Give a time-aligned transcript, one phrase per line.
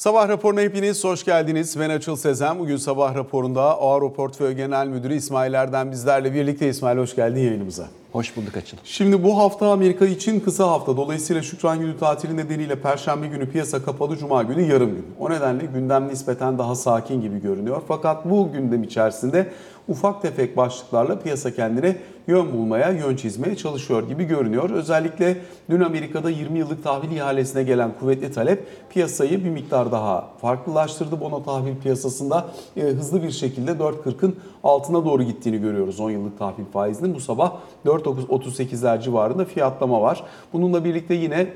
[0.00, 1.80] Sabah raporuna hepiniz hoş geldiniz.
[1.80, 2.58] Ben Açıl Sezen.
[2.58, 6.68] Bugün sabah raporunda Ağro Portföy Genel Müdürü İsmail Erdem bizlerle birlikte.
[6.68, 7.88] İsmail hoş geldin yayınımıza.
[8.12, 8.76] Hoş bulduk Açıl.
[8.84, 10.96] Şimdi bu hafta Amerika için kısa hafta.
[10.96, 15.06] Dolayısıyla Şükran Günü tatili nedeniyle Perşembe günü piyasa kapalı, Cuma günü yarım gün.
[15.18, 17.82] O nedenle gündem nispeten daha sakin gibi görünüyor.
[17.88, 19.52] Fakat bu gündem içerisinde
[19.88, 24.70] ufak tefek başlıklarla piyasa kendine yön bulmaya, yön çizmeye çalışıyor gibi görünüyor.
[24.70, 25.36] Özellikle
[25.70, 31.20] dün Amerika'da 20 yıllık tahvil ihalesine gelen kuvvetli talep piyasayı bir miktar daha farklılaştırdı.
[31.20, 36.64] Bono tahvil piyasasında e, hızlı bir şekilde 4.40'ın altına doğru gittiğini görüyoruz 10 yıllık tahvil
[36.72, 37.14] faizinin.
[37.14, 37.52] Bu sabah
[38.00, 40.24] 4.38'ler civarında fiyatlama var.
[40.52, 41.46] Bununla birlikte yine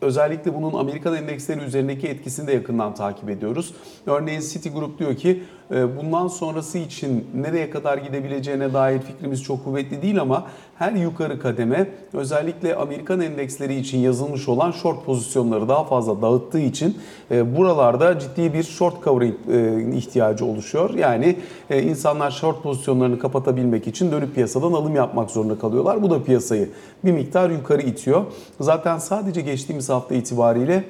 [0.00, 3.74] Özellikle bunun Amerikan endeksleri üzerindeki etkisini de yakından takip ediyoruz.
[4.06, 10.20] Örneğin Citigroup diyor ki bundan sonrası için nereye kadar gidebileceğine dair fikrimiz çok kuvvetli değil
[10.20, 10.46] ama
[10.78, 16.98] her yukarı kademe özellikle Amerikan endeksleri için yazılmış olan short pozisyonları daha fazla dağıttığı için
[17.30, 20.94] e, buralarda ciddi bir short covering e, ihtiyacı oluşuyor.
[20.94, 21.36] Yani
[21.70, 26.02] insanlar short pozisyonlarını kapatabilmek için dönüp piyasadan alım yapmak zorunda kalıyorlar.
[26.02, 26.68] Bu da piyasayı
[27.04, 28.24] bir miktar yukarı itiyor.
[28.60, 30.84] Zaten sadece geçtiğimiz hafta itibariyle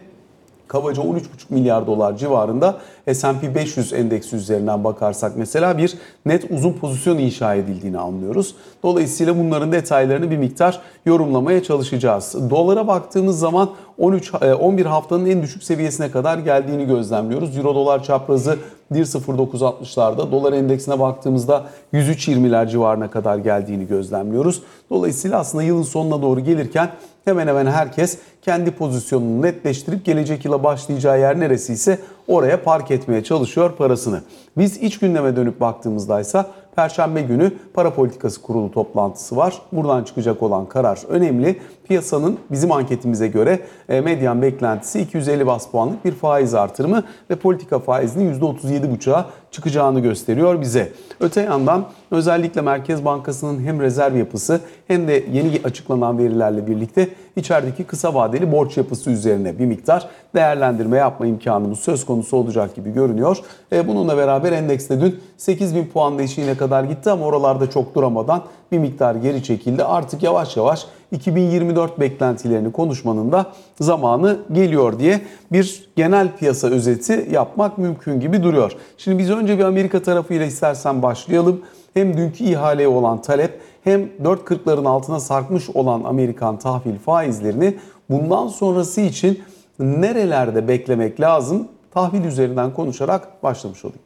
[0.68, 1.20] kabaca 13,5
[1.50, 2.76] milyar dolar civarında
[3.12, 8.54] S&P 500 endeksi üzerinden bakarsak mesela bir net uzun pozisyon inşa edildiğini anlıyoruz.
[8.82, 12.50] Dolayısıyla bunların detaylarını bir miktar yorumlamaya çalışacağız.
[12.50, 17.56] Dolara baktığımız zaman 13 11 haftanın en düşük seviyesine kadar geldiğini gözlemliyoruz.
[17.56, 18.58] Euro dolar çaprazı
[18.92, 24.62] 1.0960'larda, dolar endeksine baktığımızda 103.20'ler civarına kadar geldiğini gözlemliyoruz.
[24.90, 26.90] Dolayısıyla aslında yılın sonuna doğru gelirken
[27.24, 33.76] hemen hemen herkes kendi pozisyonunu netleştirip gelecek yıla başlayacağı yer neresiyse oraya park etmeye çalışıyor
[33.76, 34.20] parasını.
[34.56, 36.44] Biz iç gündeme dönüp baktığımızda ise
[36.76, 39.62] Perşembe günü para politikası kurulu toplantısı var.
[39.72, 41.60] Buradan çıkacak olan karar önemli.
[41.88, 47.78] Piyasanın bizim anketimize göre e, medyan beklentisi 250 bas puanlık bir faiz artırımı ve politika
[47.78, 50.92] faizinin %37,5'a çıkacağını gösteriyor bize.
[51.20, 57.84] Öte yandan özellikle Merkez Bankası'nın hem rezerv yapısı hem de yeni açıklanan verilerle birlikte içerideki
[57.84, 63.38] kısa vadeli borç yapısı üzerine bir miktar değerlendirme yapma imkanımız söz konusu olacak gibi görünüyor.
[63.72, 68.42] E, bununla beraber endekste dün 8000 puan eşiğine kadar gitti ama oralarda çok duramadan
[68.72, 69.84] bir miktar geri çekildi.
[69.84, 75.20] Artık yavaş yavaş 2024 beklentilerini konuşmanın da zamanı geliyor diye
[75.52, 78.72] bir genel piyasa özeti yapmak mümkün gibi duruyor.
[78.98, 81.60] Şimdi biz önce bir Amerika tarafıyla istersen başlayalım.
[81.94, 87.76] Hem dünkü ihaleye olan talep hem 4.40'ların altına sarkmış olan Amerikan tahvil faizlerini
[88.10, 89.42] bundan sonrası için
[89.78, 91.68] nerelerde beklemek lazım?
[91.90, 94.02] Tahvil üzerinden konuşarak başlamış olayım.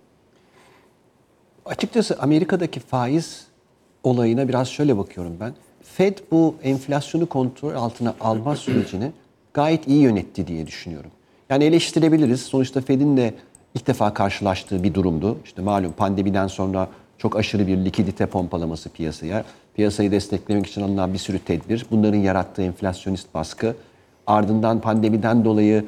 [1.65, 3.47] Açıkçası Amerika'daki faiz
[4.05, 5.55] olayına biraz şöyle bakıyorum ben.
[5.97, 9.12] Fed bu enflasyonu kontrol altına alma sürecini
[9.54, 11.10] gayet iyi yönetti diye düşünüyorum.
[11.50, 12.43] Yani eleştirebiliriz.
[12.43, 13.34] Sonuçta Fed'in de
[13.75, 15.38] ilk defa karşılaştığı bir durumdu.
[15.44, 16.88] İşte malum pandemiden sonra
[17.19, 19.44] çok aşırı bir likidite pompalaması piyasaya,
[19.75, 23.77] piyasayı desteklemek için alınan bir sürü tedbir, bunların yarattığı enflasyonist baskı,
[24.27, 25.84] ardından pandemiden dolayı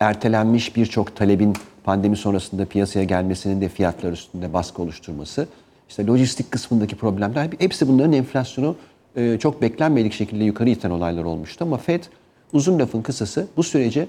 [0.00, 1.54] ertelenmiş birçok talebin
[1.84, 5.48] pandemi sonrasında piyasaya gelmesinin de fiyatlar üstünde baskı oluşturması,
[5.88, 8.76] işte lojistik kısmındaki problemler hepsi bunların enflasyonu
[9.16, 11.64] e, çok beklenmedik şekilde yukarı iten olaylar olmuştu.
[11.64, 12.04] Ama Fed
[12.52, 14.08] uzun lafın kısası bu süreci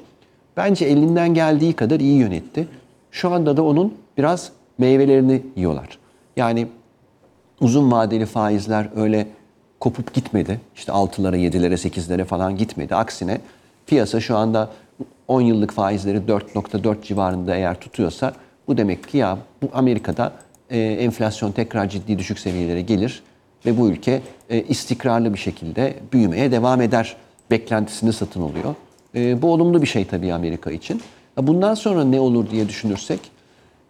[0.58, 2.68] bence elinden geldiği kadar iyi yönetti.
[3.12, 6.00] Şu anda da onun biraz meyvelerini yiyorlar.
[6.38, 6.68] Yani
[7.62, 9.28] uzun vadeli faizler öyle
[9.80, 10.60] kopup gitmedi.
[10.76, 12.96] İşte 6'lara, 7'lere, 8'lere falan gitmedi.
[12.96, 13.42] Aksine
[13.88, 14.70] piyasa şu anda
[15.28, 18.34] 10 yıllık faizleri 4.4 civarında eğer tutuyorsa
[18.68, 20.34] bu demek ki ya bu Amerika'da
[20.70, 23.24] e, enflasyon tekrar ciddi düşük seviyelere gelir
[23.66, 27.16] ve bu ülke e, istikrarlı bir şekilde büyümeye devam eder
[27.52, 28.76] beklentisini satın oluyor.
[29.16, 31.02] E, bu olumlu bir şey tabii Amerika için.
[31.38, 33.20] Bundan sonra ne olur diye düşünürsek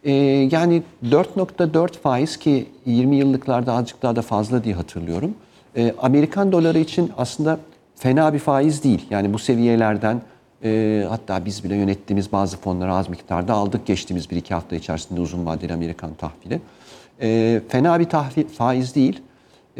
[0.03, 0.11] e,
[0.51, 5.33] yani 4.4 faiz ki 20 yıllıklarda azıcık daha da fazla diye hatırlıyorum.
[5.77, 7.59] E, Amerikan doları için aslında
[7.95, 9.05] fena bir faiz değil.
[9.09, 10.21] Yani bu seviyelerden
[10.63, 15.45] e, hatta biz bile yönettiğimiz bazı fonları az miktarda aldık geçtiğimiz 1-2 hafta içerisinde uzun
[15.45, 16.61] vadeli Amerikan tahvili.
[17.21, 19.21] E, fena bir tahvil, faiz değil.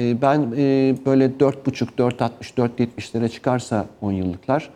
[0.01, 4.69] E, ben e, böyle 4.5, 4.60, 4.70'lere çıkarsa 10 yıllıklar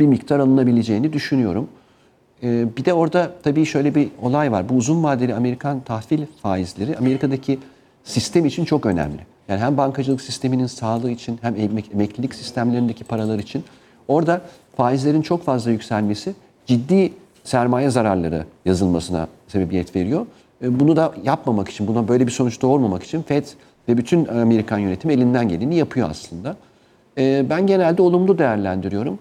[0.00, 1.68] bir miktar alınabileceğini düşünüyorum.
[2.42, 4.68] E, bir de orada tabii şöyle bir olay var.
[4.68, 7.58] Bu uzun vadeli Amerikan tahvil faizleri Amerika'daki
[8.04, 9.20] sistem için çok önemli.
[9.48, 11.56] Yani hem bankacılık sisteminin sağlığı için hem
[11.94, 13.64] emeklilik sistemlerindeki paralar için
[14.08, 14.40] orada
[14.76, 16.34] faizlerin çok fazla yükselmesi
[16.66, 17.12] ciddi
[17.44, 20.26] sermaye zararları yazılmasına sebebiyet veriyor.
[20.62, 23.44] E, bunu da yapmamak için, buna böyle bir sonuç doğurmamak için FED
[23.88, 26.56] ve bütün Amerikan yönetimi elinden geleni yapıyor aslında.
[27.18, 29.18] E, ben genelde olumlu değerlendiriyorum.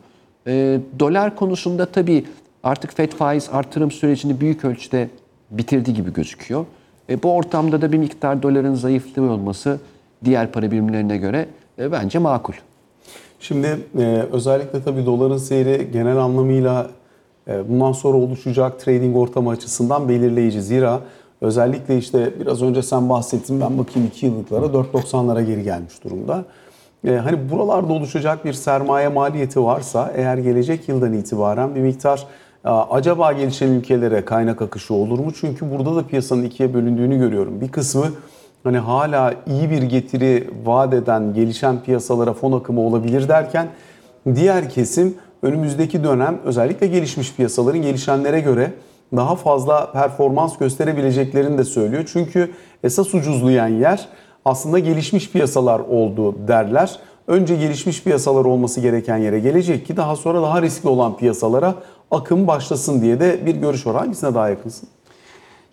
[0.48, 2.26] E, dolar konusunda tabii
[2.64, 5.10] artık FED faiz artırım sürecini büyük ölçüde
[5.52, 6.66] bitirdi gibi gözüküyor.
[7.10, 9.80] E, bu ortamda da bir miktar doların zayıflığı olması
[10.26, 11.46] diğer para birimlerine göre
[11.80, 12.54] e, bence makul.
[13.40, 16.90] Şimdi e, özellikle tabii doların seyri genel anlamıyla
[17.48, 20.62] e, bundan sonra oluşacak trading ortamı açısından belirleyici.
[20.62, 21.02] Zira
[21.42, 26.46] özellikle işte biraz önce sen bahsettin ben bakayım 2 yıllıklara 4.90'lara geri gelmiş durumda.
[27.08, 32.28] E, hani buralarda oluşacak bir sermaye maliyeti varsa eğer gelecek yıldan itibaren bir miktar
[32.66, 35.32] e, acaba gelişen ülkelere kaynak akışı olur mu?
[35.34, 37.62] Çünkü burada da piyasanın ikiye bölündüğünü görüyorum.
[37.62, 38.06] Bir kısmı
[38.64, 43.68] hani hala iyi bir getiri vaat eden gelişen piyasalara fon akımı olabilir derken
[44.36, 48.72] diğer kesim önümüzdeki dönem özellikle gelişmiş piyasaların gelişenlere göre
[49.16, 52.04] daha fazla performans gösterebileceklerini de söylüyor.
[52.14, 52.52] Çünkü
[52.84, 54.08] esas ucuzlayan yer
[54.46, 57.00] aslında gelişmiş piyasalar oldu derler.
[57.28, 61.76] Önce gelişmiş piyasalar olması gereken yere gelecek ki daha sonra daha riskli olan piyasalara
[62.12, 63.96] akım başlasın diye de bir görüş var.
[63.96, 64.90] Hangisine daha yakınsın?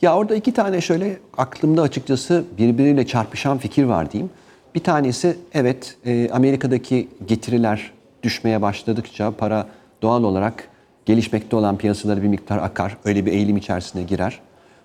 [0.02, 4.30] Ya orada iki tane şöyle aklımda açıkçası birbiriyle çarpışan fikir var diyeyim.
[4.74, 7.92] Bir tanesi evet e, Amerika'daki getiriler
[8.22, 9.66] düşmeye başladıkça para
[10.02, 10.68] doğal olarak
[11.06, 12.96] gelişmekte olan piyasalara bir miktar akar.
[13.04, 14.40] Öyle bir eğilim içerisine girer.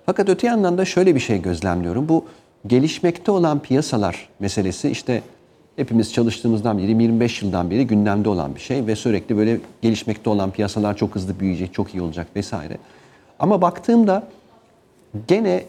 [0.05, 2.09] Fakat öte yandan da şöyle bir şey gözlemliyorum.
[2.09, 2.25] Bu
[2.67, 5.21] gelişmekte olan piyasalar meselesi işte
[5.75, 10.51] hepimiz çalıştığımızdan beri 25 yıldan beri gündemde olan bir şey ve sürekli böyle gelişmekte olan
[10.51, 12.77] piyasalar çok hızlı büyüyecek, çok iyi olacak vesaire.
[13.39, 14.27] Ama baktığımda
[15.27, 15.63] gene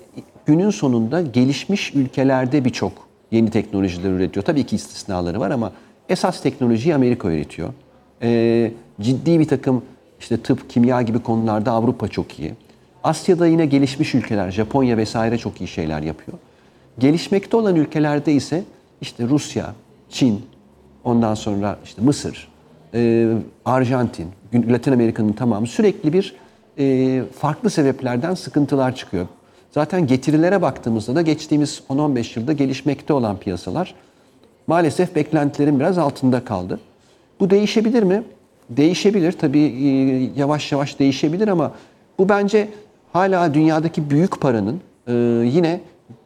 [0.46, 2.92] günün sonunda gelişmiş ülkelerde birçok
[3.30, 4.46] yeni teknolojiler üretiyor.
[4.46, 5.72] Tabii ki istisnaları var ama
[6.08, 7.68] esas teknolojiyi Amerika üretiyor.
[8.22, 9.82] Ee, ciddi bir takım
[10.20, 12.54] işte tıp, kimya gibi konularda Avrupa çok iyi.
[13.04, 16.38] Asya'da yine gelişmiş ülkeler, Japonya vesaire çok iyi şeyler yapıyor.
[16.98, 18.64] Gelişmekte olan ülkelerde ise
[19.00, 19.74] işte Rusya,
[20.08, 20.42] Çin,
[21.04, 22.48] ondan sonra işte Mısır,
[22.94, 23.32] e,
[23.64, 26.34] Arjantin, Latin Amerika'nın tamamı sürekli bir
[26.78, 29.26] e, farklı sebeplerden sıkıntılar çıkıyor.
[29.70, 33.94] Zaten getirilere baktığımızda da geçtiğimiz 10-15 yılda gelişmekte olan piyasalar
[34.66, 36.80] maalesef beklentilerin biraz altında kaldı.
[37.40, 38.22] Bu değişebilir mi?
[38.70, 39.32] Değişebilir.
[39.32, 39.90] Tabii e,
[40.40, 41.72] yavaş yavaş değişebilir ama
[42.18, 42.68] bu bence
[43.12, 45.12] hala dünyadaki büyük paranın e,
[45.46, 45.80] yine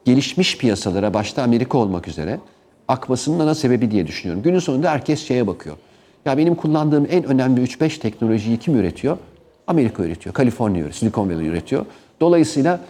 [0.05, 2.41] gelişmiş piyasalara başta Amerika olmak üzere
[2.89, 4.43] akmasının ana sebebi diye düşünüyorum.
[4.43, 5.77] Günün sonunda herkes şeye bakıyor.
[6.25, 9.19] Ya benim kullandığım en önemli 3-5 teknolojiyi kim üretiyor?
[9.67, 10.35] Amerika üretiyor.
[10.35, 10.99] Kaliforniya üretiyor.
[11.13, 11.87] Silicon Valley üretiyor.
[12.21, 12.81] Dolayısıyla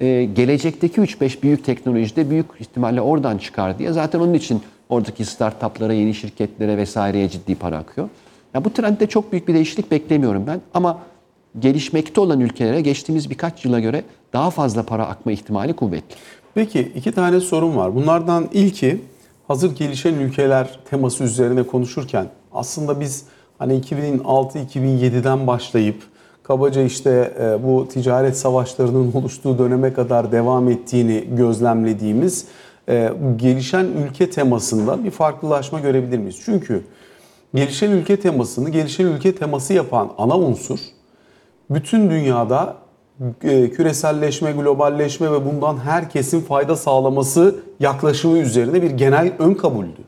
[0.00, 3.92] e, gelecekteki 3-5 büyük teknoloji de büyük ihtimalle oradan çıkar diye.
[3.92, 8.08] Zaten onun için oradaki startuplara, yeni şirketlere vesaireye ciddi para akıyor.
[8.54, 10.60] Ya bu trendde çok büyük bir değişiklik beklemiyorum ben.
[10.74, 10.98] Ama
[11.58, 16.16] gelişmekte olan ülkelere geçtiğimiz birkaç yıla göre daha fazla para akma ihtimali kuvvetli.
[16.54, 17.94] Peki iki tane sorun var.
[17.94, 19.00] Bunlardan ilki
[19.48, 23.24] hazır gelişen ülkeler teması üzerine konuşurken aslında biz
[23.58, 26.02] hani 2006-2007'den başlayıp
[26.42, 32.46] kabaca işte e, bu ticaret savaşlarının oluştuğu döneme kadar devam ettiğini gözlemlediğimiz
[32.88, 36.40] e, gelişen ülke temasında bir farklılaşma görebilir miyiz?
[36.44, 36.82] Çünkü
[37.54, 40.78] gelişen ülke temasını gelişen ülke teması yapan ana unsur
[41.70, 42.76] bütün dünyada
[43.42, 50.00] e, küreselleşme, globalleşme ve bundan herkesin fayda sağlaması yaklaşımı üzerine bir genel ön kabuldü.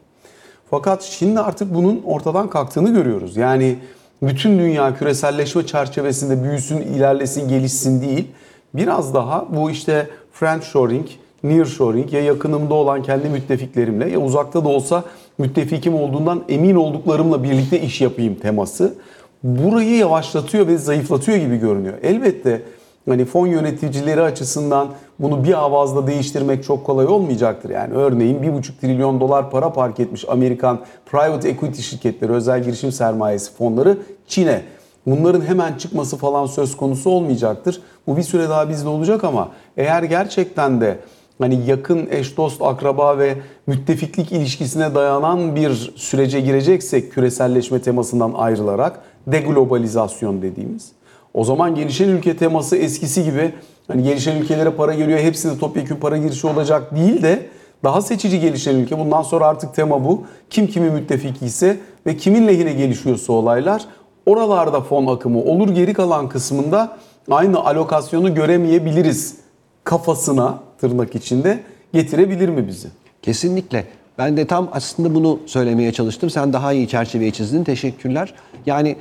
[0.70, 3.36] Fakat şimdi artık bunun ortadan kalktığını görüyoruz.
[3.36, 3.78] Yani
[4.22, 8.28] bütün dünya küreselleşme çerçevesinde büyüsün, ilerlesin, gelişsin değil.
[8.74, 11.06] Biraz daha bu işte friendshoring,
[11.44, 15.04] nearshoring ya yakınımda olan kendi müttefiklerimle ya uzakta da olsa
[15.38, 18.94] müttefikim olduğundan emin olduklarımla birlikte iş yapayım teması
[19.42, 21.94] burayı yavaşlatıyor ve zayıflatıyor gibi görünüyor.
[22.02, 22.62] Elbette
[23.08, 27.70] hani fon yöneticileri açısından bunu bir avazda değiştirmek çok kolay olmayacaktır.
[27.70, 33.52] Yani örneğin 1,5 trilyon dolar para park etmiş Amerikan private equity şirketleri, özel girişim sermayesi
[33.52, 34.62] fonları Çin'e.
[35.06, 37.80] Bunların hemen çıkması falan söz konusu olmayacaktır.
[38.06, 40.98] Bu bir süre daha bizde olacak ama eğer gerçekten de
[41.38, 43.36] hani yakın eş dost akraba ve
[43.66, 50.92] müttefiklik ilişkisine dayanan bir sürece gireceksek küreselleşme temasından ayrılarak deglobalizasyon dediğimiz.
[51.34, 53.54] O zaman gelişen ülke teması eskisi gibi
[53.88, 57.46] hani gelişen ülkelere para geliyor hepsine topyekun para girişi olacak değil de
[57.84, 58.98] daha seçici gelişen ülke.
[58.98, 60.22] Bundan sonra artık tema bu.
[60.50, 63.86] Kim kimi müttefik ise ve kimin lehine gelişiyorsa olaylar
[64.26, 65.68] oralarda fon akımı olur.
[65.68, 66.96] Geri kalan kısmında
[67.30, 69.36] aynı alokasyonu göremeyebiliriz
[69.84, 71.60] kafasına tırnak içinde
[71.92, 72.88] getirebilir mi bizi?
[73.22, 73.84] Kesinlikle.
[74.18, 76.30] Ben de tam aslında bunu söylemeye çalıştım.
[76.30, 77.64] Sen daha iyi çerçeveyi çizdin.
[77.64, 78.34] Teşekkürler.
[78.66, 78.96] Yani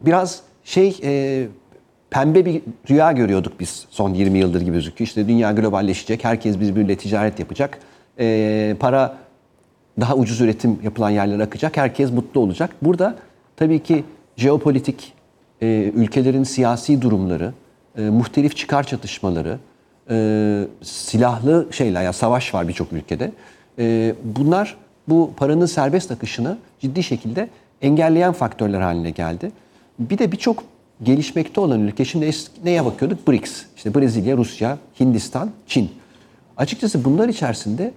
[0.00, 1.46] biraz şey e,
[2.10, 5.06] pembe bir rüya görüyorduk biz son 20 yıldır gibi gözüküyor.
[5.08, 6.24] İşte dünya globalleşecek.
[6.24, 7.78] Herkes birbiriyle ticaret yapacak.
[8.18, 9.16] E, para
[10.00, 11.76] daha ucuz üretim yapılan yerlere akacak.
[11.76, 12.70] Herkes mutlu olacak.
[12.82, 13.16] Burada
[13.56, 14.04] tabii ki
[14.36, 15.12] jeopolitik
[15.62, 17.52] e, ülkelerin siyasi durumları,
[17.98, 19.58] e, muhtelif çıkar çatışmaları,
[20.10, 23.32] e, silahlı şeyler, yani savaş var birçok ülkede.
[23.78, 24.76] E, bunlar
[25.08, 27.48] bu paranın serbest akışını ciddi şekilde
[27.82, 29.52] engelleyen faktörler haline geldi.
[29.98, 30.62] Bir de birçok
[31.02, 32.30] gelişmekte olan ülke, şimdi
[32.64, 33.28] neye bakıyorduk?
[33.28, 35.90] BRICS, işte Brezilya, Rusya, Hindistan, Çin.
[36.56, 37.92] Açıkçası bunlar içerisinde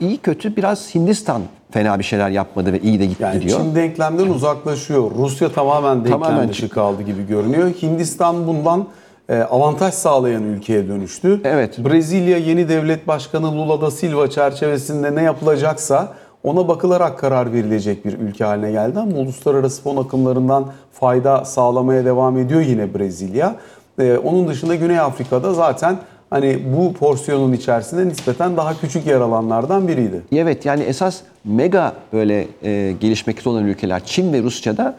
[0.00, 3.50] iyi kötü biraz Hindistan fena bir şeyler yapmadı ve iyi de gitti Yani.
[3.50, 5.10] Çin denklemden uzaklaşıyor.
[5.18, 6.74] Rusya tamamen denklem Tamamen dışı çıktı.
[6.74, 7.70] kaldı gibi görünüyor.
[7.82, 8.86] Hindistan bundan
[9.34, 11.40] avantaj sağlayan ülkeye dönüştü.
[11.44, 11.78] Evet.
[11.78, 16.14] Brezilya yeni devlet başkanı Lula da Silva çerçevesinde ne yapılacaksa
[16.44, 22.38] ona bakılarak karar verilecek bir ülke haline geldi ama uluslararası fon akımlarından fayda sağlamaya devam
[22.38, 23.56] ediyor yine Brezilya.
[23.98, 25.96] E, onun dışında Güney Afrika'da zaten
[26.30, 30.22] hani bu porsiyonun içerisinde nispeten daha küçük yer alanlardan biriydi.
[30.32, 34.96] Evet yani esas mega böyle e, gelişmekte olan ülkeler Çin ve Rusya'da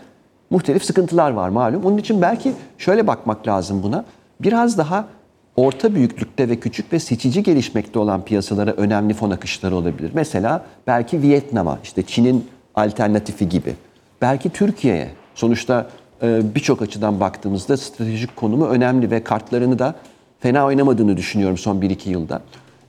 [0.49, 1.85] muhtelif sıkıntılar var malum.
[1.85, 4.05] Onun için belki şöyle bakmak lazım buna.
[4.39, 5.07] Biraz daha
[5.55, 10.11] orta büyüklükte ve küçük ve seçici gelişmekte olan piyasalara önemli fon akışları olabilir.
[10.13, 13.75] Mesela belki Vietnam'a işte Çin'in alternatifi gibi.
[14.21, 15.09] Belki Türkiye'ye.
[15.35, 15.87] Sonuçta
[16.21, 19.95] e, birçok açıdan baktığımızda stratejik konumu önemli ve kartlarını da
[20.39, 22.41] fena oynamadığını düşünüyorum son 1-2 yılda.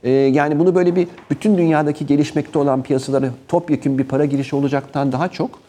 [0.03, 5.11] Ee, yani bunu böyle bir bütün dünyadaki gelişmekte olan piyasalara topyekun bir para girişi olacaktan
[5.11, 5.59] daha çok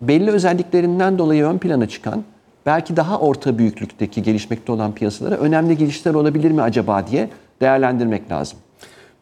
[0.00, 2.24] belli özelliklerinden dolayı ön plana çıkan
[2.66, 7.30] belki daha orta büyüklükteki gelişmekte olan piyasalara önemli girişler olabilir mi acaba diye
[7.60, 8.58] değerlendirmek lazım.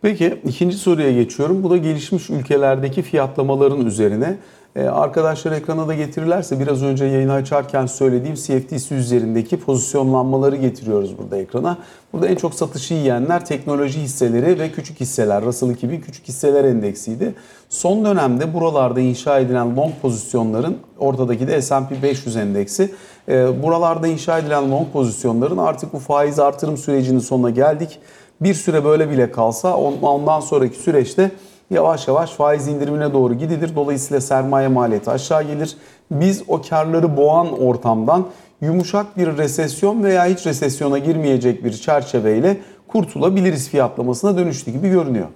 [0.02, 1.62] Peki ikinci soruya geçiyorum.
[1.62, 4.36] Bu da gelişmiş ülkelerdeki fiyatlamaların üzerine.
[4.76, 11.36] Ee, arkadaşlar ekrana da getirirlerse biraz önce yayını açarken söylediğim CFTC üzerindeki pozisyonlanmaları getiriyoruz burada
[11.38, 11.78] ekrana.
[12.12, 15.44] Burada en çok satışı yiyenler teknoloji hisseleri ve küçük hisseler.
[15.44, 17.34] Russell 2000 küçük hisseler endeksiydi.
[17.68, 22.94] Son dönemde buralarda inşa edilen long pozisyonların ortadaki de S&P 500 endeksi.
[23.28, 27.98] Ee, buralarda inşa edilen long pozisyonların artık bu faiz artırım sürecinin sonuna geldik
[28.40, 31.30] bir süre böyle bile kalsa on- ondan sonraki süreçte
[31.74, 33.70] yavaş yavaş faiz indirimine doğru gidilir.
[33.76, 35.76] Dolayısıyla sermaye maliyeti aşağı gelir.
[36.10, 38.26] Biz o karları boğan ortamdan
[38.60, 42.56] yumuşak bir resesyon veya hiç resesyona girmeyecek bir çerçeveyle
[42.88, 45.28] kurtulabiliriz fiyatlamasına dönüştü gibi görünüyor.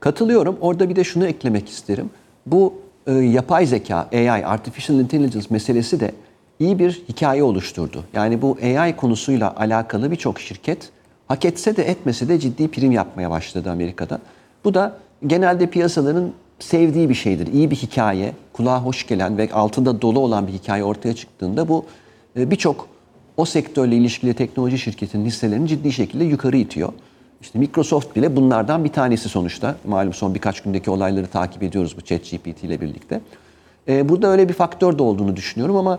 [0.00, 0.56] Katılıyorum.
[0.60, 2.10] Orada bir de şunu eklemek isterim.
[2.46, 2.74] Bu
[3.06, 6.12] e, yapay zeka, AI, Artificial Intelligence meselesi de
[6.58, 8.04] iyi bir hikaye oluşturdu.
[8.12, 10.90] Yani bu AI konusuyla alakalı birçok şirket
[11.28, 14.20] hak etse de etmese de ciddi prim yapmaya başladı Amerika'da.
[14.64, 14.96] Bu da
[15.26, 17.52] genelde piyasaların sevdiği bir şeydir.
[17.52, 21.84] İyi bir hikaye, kulağa hoş gelen ve altında dolu olan bir hikaye ortaya çıktığında bu
[22.36, 22.88] e, birçok
[23.36, 26.92] o sektörle ilişkili teknoloji şirketinin hisselerini ciddi şekilde yukarı itiyor.
[27.40, 29.76] İşte Microsoft bile bunlardan bir tanesi sonuçta.
[29.84, 33.20] Malum son birkaç gündeki olayları takip ediyoruz bu ChatGPT ile birlikte.
[33.88, 35.98] Ee, burada öyle bir faktör de olduğunu düşünüyorum ama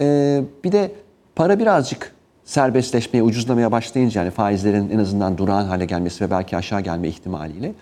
[0.00, 0.92] e, bir de
[1.36, 2.12] para birazcık
[2.44, 7.72] serbestleşmeye, ucuzlamaya başlayınca yani faizlerin en azından durağan hale gelmesi ve belki aşağı gelme ihtimaliyle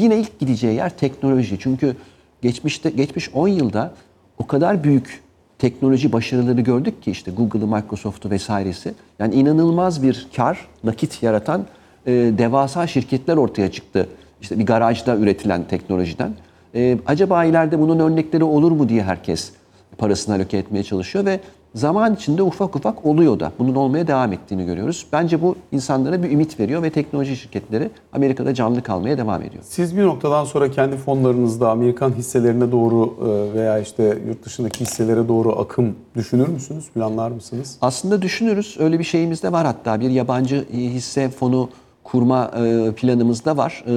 [0.00, 1.58] yine ilk gideceği yer teknoloji.
[1.58, 1.96] Çünkü
[2.42, 3.94] geçmişte geçmiş 10 yılda
[4.38, 5.22] o kadar büyük
[5.58, 8.94] teknoloji başarıları gördük ki işte Google'ı, Microsoft'u vesairesi.
[9.18, 11.66] Yani inanılmaz bir kar, nakit yaratan
[12.06, 14.08] e, devasa şirketler ortaya çıktı.
[14.42, 16.34] İşte bir garajda üretilen teknolojiden.
[16.74, 19.52] E, acaba ileride bunun örnekleri olur mu diye herkes
[19.98, 21.40] parasını aloke etmeye çalışıyor ve
[21.74, 25.06] zaman içinde ufak ufak oluyor da bunun olmaya devam ettiğini görüyoruz.
[25.12, 29.62] Bence bu insanlara bir ümit veriyor ve teknoloji şirketleri Amerika'da canlı kalmaya devam ediyor.
[29.66, 35.28] Siz bir noktadan sonra kendi fonlarınızda Amerikan hisselerine doğru e, veya işte yurt dışındaki hisselere
[35.28, 36.90] doğru akım düşünür müsünüz?
[36.90, 37.76] Planlar mısınız?
[37.80, 38.76] Aslında düşünürüz.
[38.78, 40.00] Öyle bir şeyimiz de var hatta.
[40.00, 41.68] Bir yabancı hisse fonu
[42.04, 43.84] kurma e, planımız da var.
[43.86, 43.92] E,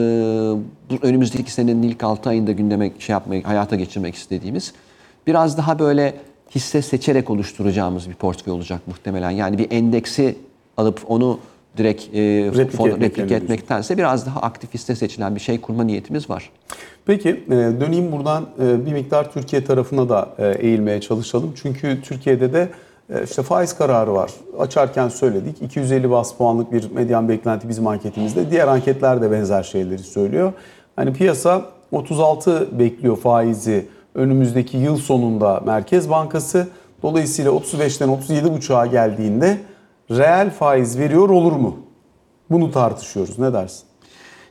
[1.01, 4.73] önümüzdeki senenin ilk 6 ayında gündeme şey yapmayı, hayata geçirmek istediğimiz.
[5.27, 6.15] Biraz daha böyle
[6.55, 9.31] hisse seçerek oluşturacağımız bir portföy olacak muhtemelen.
[9.31, 10.35] Yani bir endeksi
[10.77, 11.39] alıp onu
[11.77, 15.61] direkt e, Replike fon- etmek replike yani etmektense biraz daha aktif hisse seçilen bir şey
[15.61, 16.49] kurma niyetimiz var.
[17.05, 21.53] Peki e, döneyim buradan e, bir miktar Türkiye tarafına da e, eğilmeye çalışalım.
[21.61, 22.69] Çünkü Türkiye'de de
[23.23, 24.31] işte faiz kararı var.
[24.59, 25.61] Açarken söyledik.
[25.61, 28.51] 250 bas puanlık bir medyan beklenti bizim anketimizde.
[28.51, 30.53] Diğer anketler de benzer şeyleri söylüyor.
[30.95, 36.67] Hani piyasa 36 bekliyor faizi önümüzdeki yıl sonunda Merkez Bankası.
[37.03, 39.57] Dolayısıyla 35'ten 37,5'a geldiğinde
[40.11, 41.77] reel faiz veriyor olur mu?
[42.49, 43.39] Bunu tartışıyoruz.
[43.39, 43.83] Ne dersin?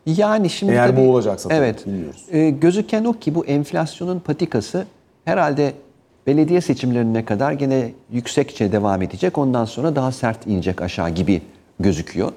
[0.07, 2.25] Yani şimdi Eğer bu tabii- olacaksa tabii, evet, bilmiyoruz.
[2.31, 4.87] E, gözüken o ki bu enflasyonun patikası
[5.25, 5.73] herhalde
[6.27, 9.39] belediye seçimlerine kadar gene yüksekçe devam edecek.
[9.39, 11.43] Ondan sonra daha sert inecek aşağı gibi
[11.81, 12.33] gözüküyor.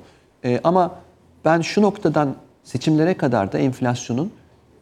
[0.45, 0.91] E, ama
[1.45, 4.31] ben şu noktadan seçimlere kadar da enflasyonun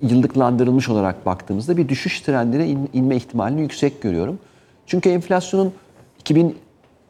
[0.04, 4.40] yıllıklandırılmış olarak baktığımızda bir düşüş trendine in- inme ihtimalini yüksek görüyorum.
[4.88, 5.74] Çünkü enflasyonun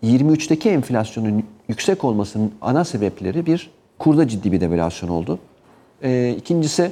[0.03, 3.69] 23'teki enflasyonun yüksek olmasının ana sebepleri bir
[4.00, 5.39] kurda ciddi bir devalüasyon oldu.
[6.03, 6.91] Ee, ikincisi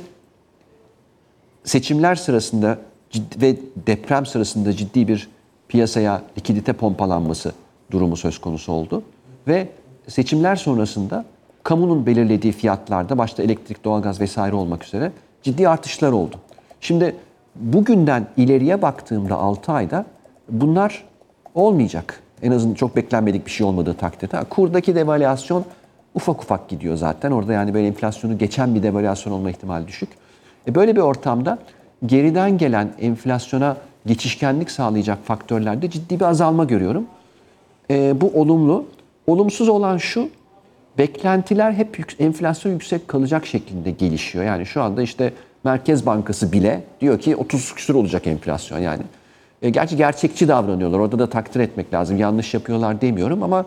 [1.64, 2.78] seçimler sırasında
[3.10, 3.56] ciddi ve
[3.88, 5.30] deprem sırasında ciddi bir
[5.68, 7.52] piyasaya likidite pompalanması
[7.92, 9.04] durumu söz konusu oldu.
[9.48, 9.68] Ve
[10.08, 11.26] seçimler sonrasında
[11.64, 15.12] kamunun belirlediği fiyatlarda başta elektrik, doğalgaz vesaire olmak üzere
[15.44, 16.36] ciddi artışlar oldu.
[16.82, 17.16] Şimdi
[17.56, 20.06] bugünden ileriye baktığımda 6 ayda
[20.50, 21.04] bunlar
[21.56, 22.22] olmayacak.
[22.42, 24.44] En azından çok beklenmedik bir şey olmadığı takdirde.
[24.50, 25.66] Kurdaki devalüasyon
[26.16, 27.32] ufak ufak gidiyor zaten.
[27.32, 30.10] Orada yani böyle enflasyonu geçen bir devalüasyon olma ihtimali düşük.
[30.68, 31.58] E böyle bir ortamda
[32.06, 37.06] geriden gelen enflasyona geçişkenlik sağlayacak faktörlerde ciddi bir azalma görüyorum.
[37.90, 38.86] E, bu olumlu.
[39.28, 40.30] Olumsuz olan şu,
[40.98, 44.46] beklentiler hep yük- enflasyon yüksek kalacak şeklinde gelişiyor.
[44.46, 45.34] Yani şu anda işte
[45.64, 49.04] Merkez Bankası bile diyor ki 30 küsur olacak enflasyon yani.
[49.62, 51.00] E, gerçi gerçekçi davranıyorlar.
[51.00, 52.18] Orada da takdir etmek lazım.
[52.18, 53.66] Yanlış yapıyorlar demiyorum ama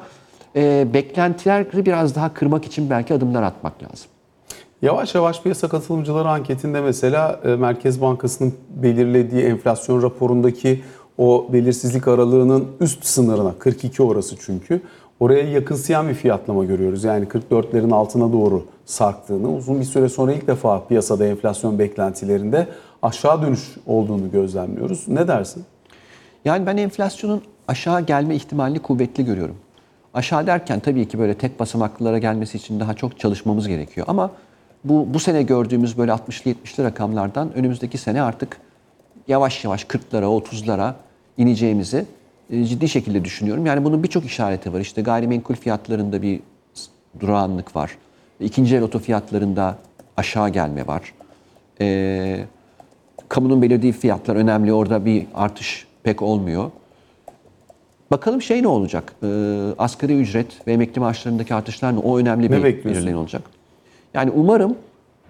[0.57, 4.07] e, beklentileri biraz daha kırmak için belki adımlar atmak lazım.
[4.83, 10.83] Yavaş yavaş piyasa katılımcıları anketinde mesela e, Merkez Bankası'nın belirlediği enflasyon raporundaki
[11.19, 14.81] o belirsizlik aralığının üst sınırına 42 orası çünkü
[15.21, 17.05] oraya yakınsayan bir fiyatlama görüyoruz.
[17.05, 22.69] Yani 44'lerin altına doğru sarktığını uzun bir süre sonra ilk defa piyasada enflasyon beklentilerinde
[23.03, 25.09] aşağı dönüş olduğunu gözlemliyoruz.
[25.09, 25.65] Ne dersin?
[26.45, 29.57] Yani ben enflasyonun aşağı gelme ihtimalini kuvvetli görüyorum.
[30.15, 34.07] Aşağı derken tabii ki böyle tek basamaklılara gelmesi için daha çok çalışmamız gerekiyor.
[34.11, 34.31] Ama
[34.85, 38.61] bu, bu sene gördüğümüz böyle 60'lı 70'li rakamlardan önümüzdeki sene artık
[39.29, 40.93] yavaş yavaş 40'lara 30'lara
[41.37, 42.07] ineceğimizi
[42.51, 43.67] ciddi şekilde düşünüyorum.
[43.67, 44.81] Yani bunun birçok işareti var.
[44.81, 46.41] İşte gayrimenkul fiyatlarında bir
[47.21, 47.99] durağanlık var.
[48.41, 49.79] İkinci el oto fiyatlarında
[50.17, 51.15] aşağı gelme var.
[51.81, 52.45] Ee,
[53.29, 54.73] kamunun belirlediği fiyatlar önemli.
[54.73, 56.71] Orada bir artış pek olmuyor.
[58.11, 59.13] Bakalım şey ne olacak?
[59.23, 59.27] Ee,
[59.79, 61.99] asgari ücret ve emekli maaşlarındaki artışlar ne?
[61.99, 63.43] O önemli Ne bir belirleyin olacak.
[64.15, 64.77] Yani umarım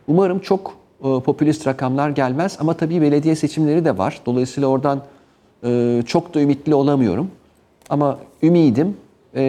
[0.09, 4.21] umarım çok e, popülist rakamlar gelmez ama tabii belediye seçimleri de var.
[4.26, 5.02] Dolayısıyla oradan
[5.65, 7.31] e, çok da ümitli olamıyorum.
[7.91, 8.97] Ama ümidim
[9.35, 9.43] e,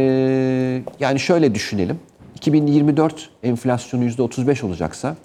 [1.00, 2.00] yani şöyle düşünelim.
[2.36, 5.16] 2024 enflasyonu %35 olacaksa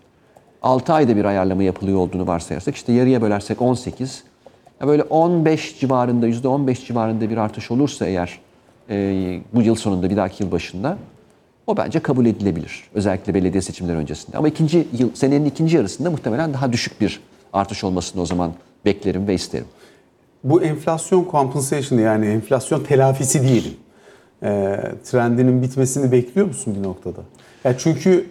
[0.62, 4.24] 6 ayda bir ayarlama yapılıyor olduğunu varsayarsak işte yarıya bölersek 18
[4.80, 8.38] ya böyle 15 civarında %15 civarında bir artış olursa eğer
[8.90, 10.98] e, bu yıl sonunda bir dahaki yıl başında
[11.66, 12.84] o bence kabul edilebilir.
[12.94, 14.38] Özellikle belediye seçimleri öncesinde.
[14.38, 17.20] Ama ikinci yıl senenin ikinci yarısında muhtemelen daha düşük bir
[17.52, 18.52] artış olmasını o zaman
[18.84, 19.66] beklerim ve isterim.
[20.44, 23.74] Bu enflasyon compensation yani enflasyon telafisi diyelim.
[24.42, 27.20] Ee, trendinin bitmesini bekliyor musun bir noktada?
[27.64, 28.26] Ya çünkü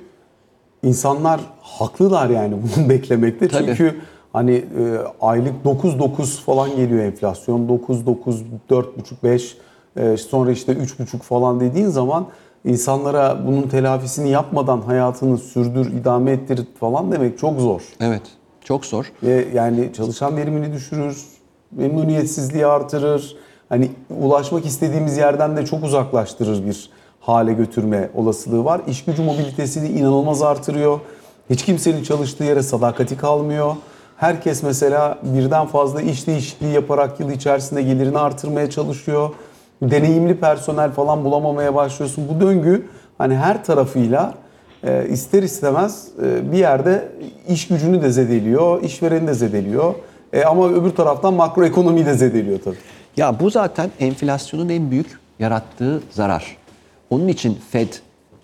[0.84, 3.48] insanlar haklılar yani bunu beklemekte.
[3.48, 3.66] Tabii.
[3.66, 3.96] Çünkü
[4.34, 7.68] hani e, aylık 9-9 falan geliyor enflasyon.
[7.68, 8.16] 9-9,
[8.70, 8.86] 4,5,
[9.24, 9.58] 5
[9.98, 12.28] e, sonra işte 3,5 falan dediğin zaman
[12.66, 17.82] insanlara bunun telafisini yapmadan hayatını sürdür, idame ettir falan demek çok zor.
[18.00, 18.22] Evet.
[18.64, 19.12] Çok zor.
[19.24, 21.26] Ve yani çalışan verimini düşürür,
[21.72, 23.36] memnuniyetsizliği artırır.
[23.70, 28.82] Hani ulaşmak istediğimiz yerden de çok uzaklaştırır bir hale götürme olasılığı var.
[28.88, 31.00] İş gücü mobilitesini inanılmaz artırıyor.
[31.50, 33.76] Hiç kimsenin çalıştığı yere sadakati kalmıyor.
[34.18, 39.30] Herkes mesela birden fazla iş değişikliği yaparak yıl içerisinde gelirini artırmaya çalışıyor.
[39.82, 42.28] Deneyimli personel falan bulamamaya başlıyorsun.
[42.30, 44.34] Bu döngü hani her tarafıyla
[44.84, 47.12] e, ister istemez e, bir yerde
[47.48, 49.94] iş gücünü de zedeliyor, işvereni de zedeliyor.
[50.34, 52.78] E, ama öbür taraftan makroekonomiyi de zedeliyor tabii.
[53.18, 56.58] Ya bu zaten enflasyonun en büyük yarattığı zarar.
[57.10, 57.94] Onun için Fed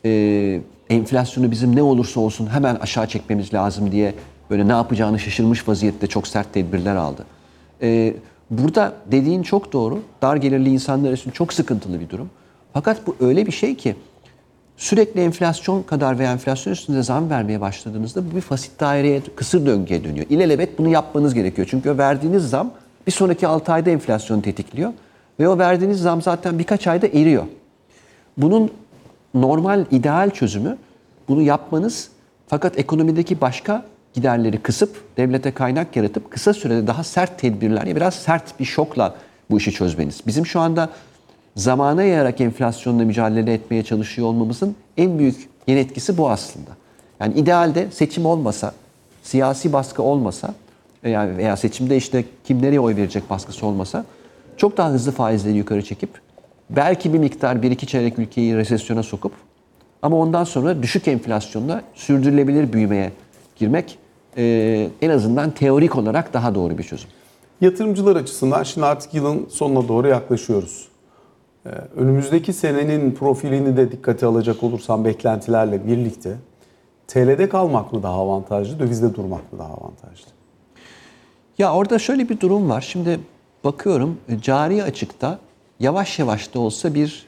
[0.05, 4.13] e, enflasyonu bizim ne olursa olsun hemen aşağı çekmemiz lazım diye
[4.49, 7.25] böyle ne yapacağını şaşırmış vaziyette çok sert tedbirler aldı.
[7.81, 8.13] E,
[8.49, 9.99] burada dediğin çok doğru.
[10.21, 12.29] Dar gelirli insanlar için çok sıkıntılı bir durum.
[12.73, 13.95] Fakat bu öyle bir şey ki
[14.77, 20.03] sürekli enflasyon kadar veya enflasyon üstünde zam vermeye başladığınızda bu bir fasit daireye, kısır döngüye
[20.03, 20.25] dönüyor.
[20.29, 21.67] İlelebet bunu yapmanız gerekiyor.
[21.71, 22.71] Çünkü verdiğiniz zam
[23.07, 24.93] bir sonraki 6 ayda enflasyonu tetikliyor.
[25.39, 27.43] Ve o verdiğiniz zam zaten birkaç ayda eriyor.
[28.37, 28.71] Bunun
[29.33, 30.77] normal, ideal çözümü
[31.27, 32.09] bunu yapmanız
[32.47, 38.59] fakat ekonomideki başka giderleri kısıp devlete kaynak yaratıp kısa sürede daha sert tedbirlerle biraz sert
[38.59, 39.15] bir şokla
[39.51, 40.21] bu işi çözmeniz.
[40.27, 40.89] Bizim şu anda
[41.55, 46.69] zamana yayarak enflasyonla mücadele etmeye çalışıyor olmamızın en büyük yan etkisi bu aslında.
[47.19, 48.73] Yani idealde seçim olmasa,
[49.23, 50.53] siyasi baskı olmasa
[51.03, 54.05] yani veya seçimde işte kim nereye oy verecek baskısı olmasa
[54.57, 56.09] çok daha hızlı faizleri yukarı çekip
[56.69, 59.31] belki bir miktar bir iki çeyrek ülkeyi resesyona sokup
[60.01, 63.11] ama ondan sonra düşük enflasyonla sürdürülebilir büyümeye
[63.55, 63.97] girmek
[64.37, 67.09] e, en azından teorik olarak daha doğru bir çözüm.
[67.61, 70.87] Yatırımcılar açısından şimdi artık yılın sonuna doğru yaklaşıyoruz.
[71.65, 76.35] Ee, Önümüzdeki senenin profilini de dikkate alacak olursam beklentilerle birlikte
[77.07, 80.27] TL'de kalmak mı daha avantajlı, dövizde durmak mı daha avantajlı?
[81.57, 82.81] Ya orada şöyle bir durum var.
[82.81, 83.19] Şimdi
[83.63, 85.39] bakıyorum e, cari açıkta
[85.79, 87.25] yavaş yavaş da olsa bir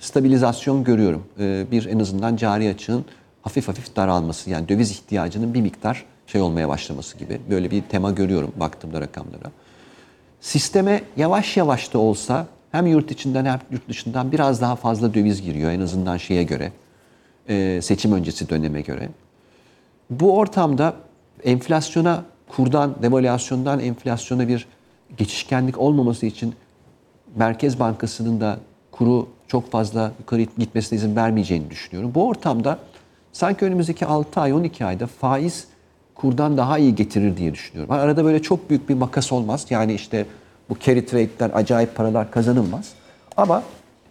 [0.00, 1.24] stabilizasyon görüyorum.
[1.38, 3.04] Ee, Bir en azından cari açığın
[3.42, 8.10] hafif hafif daralması yani döviz ihtiyacının bir miktar şey olmaya başlaması gibi böyle bir tema
[8.10, 9.50] görüyorum baktığımda rakamlara.
[10.40, 15.42] Sisteme yavaş yavaş da olsa hem yurt içinden hem yurt dışından biraz daha fazla döviz
[15.42, 16.72] giriyor en azından şeye göre
[17.48, 19.08] e, seçim öncesi döneme göre.
[20.10, 20.94] Bu ortamda
[21.44, 24.66] enflasyona, kurdan, devalüasyondan enflasyona bir
[25.16, 26.54] geçişkenlik olmaması için
[27.36, 28.58] Merkez Bankası'nın da
[28.92, 32.12] kuru çok fazla yukarı gitmesine izin vermeyeceğini düşünüyorum.
[32.14, 32.78] Bu ortamda
[33.32, 35.66] sanki önümüzdeki 6 ay, 12 ayda faiz
[36.14, 37.94] kurdan daha iyi getirir diye düşünüyorum.
[37.94, 39.66] Arada böyle çok büyük bir makas olmaz.
[39.70, 40.26] Yani işte
[40.70, 42.92] bu carry trade'ler, acayip paralar kazanılmaz.
[43.36, 43.62] Ama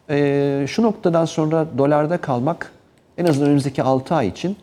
[0.10, 2.72] eee, şu noktadan sonra dolarda kalmak
[3.18, 4.58] en azından önümüzdeki 6 ay için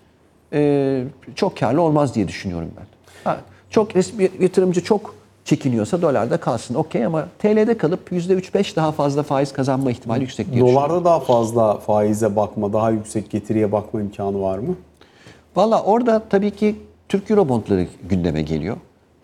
[0.53, 2.87] e, çok karlı olmaz diye düşünüyorum ben.
[3.25, 3.37] Ha,
[3.71, 9.53] çok bir yatırımcı çok çekiniyorsa dolarda kalsın okey ama TL'de kalıp %3-5 daha fazla faiz
[9.53, 10.61] kazanma ihtimali yüksek diye.
[10.61, 14.75] Dolarda daha fazla faize bakma, daha yüksek getiriye bakma imkanı var mı?
[15.57, 16.77] Valla orada tabii ki
[17.09, 18.77] Türk Euro bondları gündeme geliyor.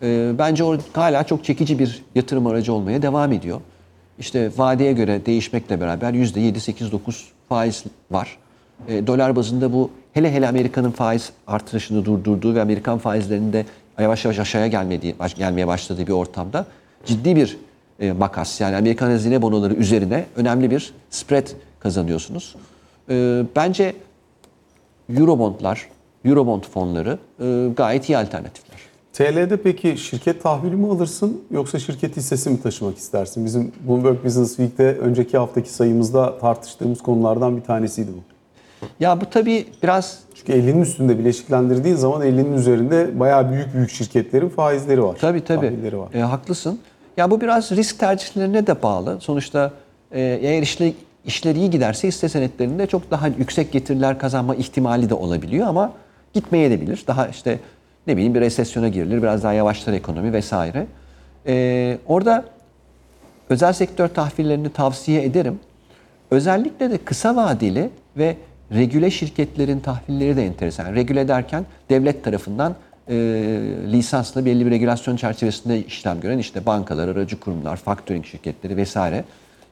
[0.03, 3.61] Ee, bence o hala çok çekici bir yatırım aracı olmaya devam ediyor.
[4.19, 6.97] İşte vadeye göre değişmekle beraber %7-8-9
[7.49, 8.37] faiz var.
[8.87, 13.65] Ee, dolar bazında bu hele hele Amerika'nın faiz artırışını durdurduğu ve Amerikan faizlerinin de
[13.99, 16.65] yavaş yavaş aşağıya gelmediği, baş- gelmeye başladığı bir ortamda
[17.05, 17.57] ciddi bir
[17.99, 21.47] e, makas yani Amerikan hazine bonoları üzerine önemli bir spread
[21.79, 22.55] kazanıyorsunuz.
[23.09, 23.93] Ee, bence
[25.17, 25.87] Eurobondlar,
[26.25, 28.77] Eurobond fonları e, gayet iyi alternatifler.
[29.17, 33.45] TL'de peki şirket tahvili mi alırsın yoksa şirket hissesi mi taşımak istersin?
[33.45, 38.23] Bizim Bloomberg Business Week'te önceki haftaki sayımızda tartıştığımız konulardan bir tanesiydi bu.
[38.99, 44.49] Ya bu tabii biraz Çünkü 50'nin üstünde bileşiklendirdiğin zaman 50'nin üzerinde bayağı büyük büyük şirketlerin
[44.49, 45.17] faizleri var.
[45.21, 46.13] tabii tabii tahvilleri var.
[46.13, 46.79] e, haklısın.
[47.17, 49.17] Ya bu biraz risk tercihlerine de bağlı.
[49.21, 49.71] Sonuçta
[50.11, 50.93] e, eğer işle,
[51.25, 55.93] işler iyi giderse hisse senetlerinde çok daha yüksek getiriler kazanma ihtimali de olabiliyor ama
[56.33, 57.03] gitmeye de bilir.
[57.07, 57.59] Daha işte
[58.07, 60.87] ne bileyim bir resesyona girilir, biraz daha yavaşlar ekonomi vesaire.
[61.47, 62.45] E, orada
[63.49, 65.59] özel sektör tahvillerini tavsiye ederim.
[66.31, 68.35] Özellikle de kısa vadeli ve
[68.71, 70.95] regüle şirketlerin tahvilleri de enteresan.
[70.95, 72.75] Regüle derken devlet tarafından
[73.09, 73.15] e,
[73.91, 79.23] lisansla belli bir regülasyon çerçevesinde işlem gören işte bankalar, aracı kurumlar, factoring şirketleri vesaire.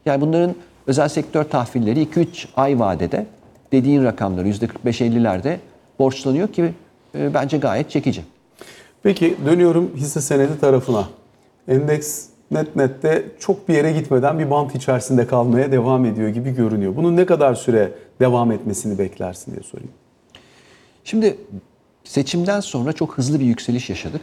[0.05, 0.55] Yani bunların
[0.87, 3.25] özel sektör tahvilleri 2-3 ay vadede
[3.71, 5.57] dediğin rakamları %45-50'lerde
[5.99, 6.73] borçlanıyor ki
[7.17, 8.21] e, bence gayet çekici.
[9.03, 11.07] Peki dönüyorum hisse senedi tarafına.
[11.67, 16.95] Endeks net nette çok bir yere gitmeden bir bant içerisinde kalmaya devam ediyor gibi görünüyor.
[16.95, 19.91] Bunun ne kadar süre devam etmesini beklersin diye sorayım.
[21.03, 21.37] Şimdi
[22.03, 24.21] seçimden sonra çok hızlı bir yükseliş yaşadık.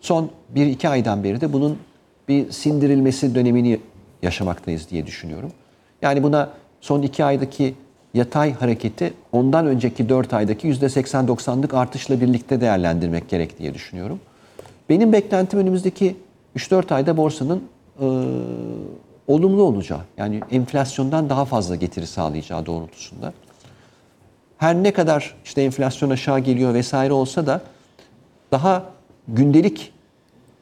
[0.00, 1.78] Son 1-2 aydan beri de bunun
[2.28, 3.80] bir sindirilmesi dönemini
[4.22, 5.52] yaşamaktayız diye düşünüyorum.
[6.02, 7.74] Yani buna son 2 aydaki
[8.14, 14.20] yatay hareketi ondan önceki 4 aydaki %80-90'lık artışla birlikte değerlendirmek gerek diye düşünüyorum.
[14.88, 16.16] Benim beklentim önümüzdeki
[16.56, 17.62] 3-4 ayda borsanın
[18.00, 18.06] e,
[19.26, 20.00] olumlu olacağı.
[20.16, 23.32] Yani enflasyondan daha fazla getiri sağlayacağı doğrultusunda
[24.58, 27.60] her ne kadar işte enflasyon aşağı geliyor vesaire olsa da
[28.52, 28.82] daha
[29.28, 29.92] gündelik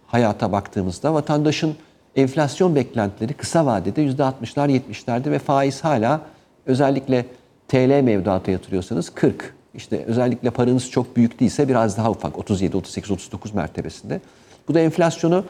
[0.07, 1.75] hayata baktığımızda vatandaşın
[2.17, 6.21] enflasyon beklentileri kısa vadede %60'lar 70'lerde ve faiz hala
[6.67, 7.27] özellikle
[7.73, 9.55] TL mevduata yatırıyorsanız 40.
[9.75, 14.21] İşte özellikle paranız çok büyük değilse biraz daha ufak 37, 38, 39 mertebesinde.
[14.69, 15.45] Bu da enflasyonu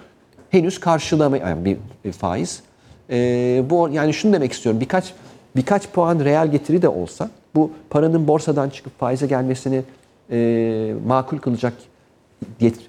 [0.50, 2.62] henüz karşılamayan yani bir, faiz.
[3.10, 4.80] Ee, bu yani şunu demek istiyorum.
[4.80, 5.14] Birkaç
[5.56, 9.82] birkaç puan reel getiri de olsa bu paranın borsadan çıkıp faize gelmesini
[10.30, 11.74] e, makul kılacak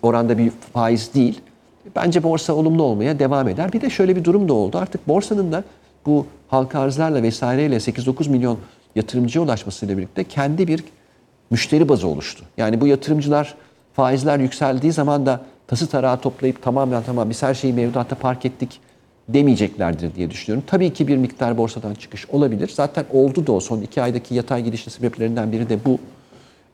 [0.02, 1.42] oranda bir faiz değil.
[1.96, 3.74] Bence borsa olumlu olmaya devam eder.
[3.74, 4.78] Bir de şöyle bir durum da oldu.
[4.78, 5.64] Artık borsanın da
[6.06, 8.58] bu halka arzlarla vesaireyle 8-9 milyon
[8.96, 10.84] yatırımcıya ulaşmasıyla birlikte kendi bir
[11.50, 12.44] müşteri bazı oluştu.
[12.58, 13.56] Yani bu yatırımcılar
[13.94, 18.80] faizler yükseldiği zaman da tası tarağı toplayıp tamamen tamam biz her şeyi mevduatta park ettik
[19.30, 20.64] demeyeceklerdir diye düşünüyorum.
[20.68, 22.72] Tabii ki bir miktar borsadan çıkış olabilir.
[22.76, 26.00] Zaten oldu da o son iki aydaki yatay gidişin sebeplerinden biri de bu.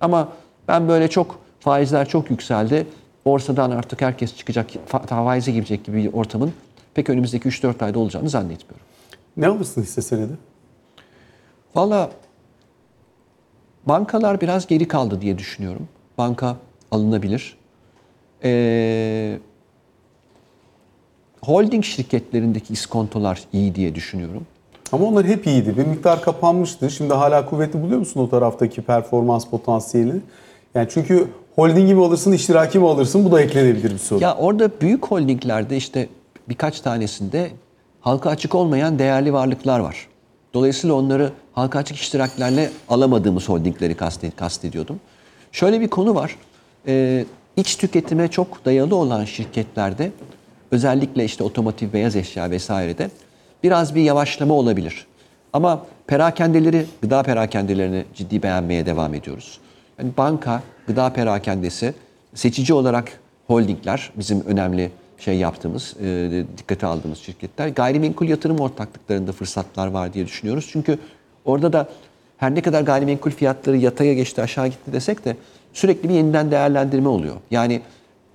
[0.02, 0.30] Ama
[0.68, 2.88] ben böyle çok faizler çok yükseldi.
[3.26, 6.54] Borsadan artık herkes çıkacak, fa- faize girecek gibi bir ortamın
[6.94, 8.86] pek önümüzdeki 3-4 ayda olacağını zannetmiyorum.
[9.38, 10.32] Ne alırsın hisse senedi?
[11.76, 12.10] Valla
[13.86, 15.88] bankalar biraz geri kaldı diye düşünüyorum.
[16.18, 16.56] Banka
[16.92, 17.58] alınabilir.
[18.44, 19.40] Ee,
[21.42, 24.46] holding şirketlerindeki iskontolar iyi diye düşünüyorum.
[24.92, 25.78] Ama onlar hep iyiydi.
[25.78, 26.90] Bir miktar kapanmıştı.
[26.92, 30.22] Şimdi hala kuvvetli buluyor musun o taraftaki performans potansiyelini?
[30.76, 33.26] Yani çünkü holdingi mi alırsın, iştiraki mi alırsın?
[33.26, 34.24] Bu da eklenebilir bir soru.
[34.24, 36.10] Ya orada büyük holdinglerde işte
[36.50, 37.50] birkaç tanesinde
[38.02, 40.08] halka açık olmayan değerli varlıklar var.
[40.54, 43.96] Dolayısıyla onları halka açık iştiraklerle alamadığımız holdingleri
[44.36, 45.00] kastediyordum.
[45.52, 46.36] Şöyle bir konu var.
[46.88, 47.26] Ee,
[47.58, 50.12] iç tüketime çok dayalı olan şirketlerde
[50.72, 53.10] özellikle işte otomotiv, beyaz eşya vesairede
[53.64, 55.08] biraz bir yavaşlama olabilir.
[55.54, 59.60] Ama perakendeleri, gıda perakendelerini ciddi beğenmeye devam ediyoruz.
[60.00, 61.94] Yani banka, gıda perakendesi,
[62.36, 67.68] seçici olarak holdingler bizim önemli şey yaptığımız, e, dikkate aldığımız şirketler.
[67.68, 70.70] Gayrimenkul yatırım ortaklıklarında fırsatlar var diye düşünüyoruz.
[70.72, 71.00] Çünkü
[71.46, 71.90] orada da
[72.38, 75.36] her ne kadar gayrimenkul fiyatları yataya geçti, aşağı gitti desek de
[75.74, 77.36] sürekli bir yeniden değerlendirme oluyor.
[77.52, 77.82] Yani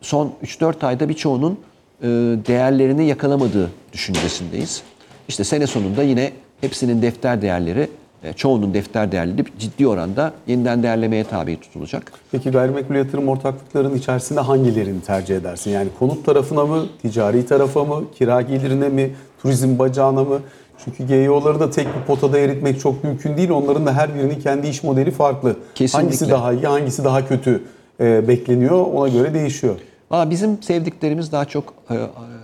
[0.01, 1.59] son 3-4 ayda birçoğunun
[2.03, 2.07] e,
[2.47, 4.83] değerlerini yakalamadığı düşüncesindeyiz.
[5.29, 7.89] İşte sene sonunda yine hepsinin defter değerleri,
[8.33, 12.13] çoğunun defter değerleri ciddi oranda yeniden değerlemeye tabi tutulacak.
[12.33, 15.71] Peki gayrimenkul yatırım ortaklıklarının içerisinde hangilerini tercih edersin?
[15.71, 20.41] Yani konut tarafına mı, ticari tarafa mı, kira gelirine mi, turizm bacağına mı?
[20.85, 23.51] Çünkü GEO'ları da tek bir potada eritmek çok mümkün değil.
[23.51, 25.57] Onların da her birinin kendi iş modeli farklı.
[25.75, 26.05] Kesinlikle.
[26.05, 27.63] Hangisi daha iyi, hangisi daha kötü
[28.01, 29.75] e, bekleniyor ona göre değişiyor.
[30.11, 31.95] Valla bizim sevdiklerimiz daha çok e,